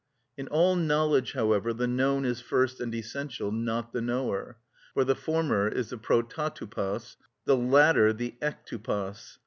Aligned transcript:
(31) 0.35 0.47
In 0.51 0.57
all 0.59 0.75
knowledge, 0.77 1.33
however, 1.33 1.73
the 1.73 1.85
known 1.85 2.25
is 2.25 2.41
first 2.41 2.79
and 2.81 2.91
essential, 2.95 3.51
not 3.51 3.93
the 3.93 4.01
knower; 4.01 4.57
for 4.95 5.03
the 5.03 5.13
former 5.13 5.67
is 5.67 5.91
the 5.91 5.97
πρωτοτυπος, 5.99 7.17
the 7.45 7.55
latter 7.55 8.11
the 8.11 8.33
εκτυπος. 8.41 9.37